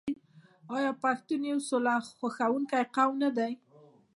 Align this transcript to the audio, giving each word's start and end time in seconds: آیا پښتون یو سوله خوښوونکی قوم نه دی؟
آیا 0.75 0.91
پښتون 1.03 1.41
یو 1.51 1.59
سوله 1.69 1.93
خوښوونکی 2.19 2.83
قوم 2.95 3.13
نه 3.23 3.29
دی؟ 3.37 3.51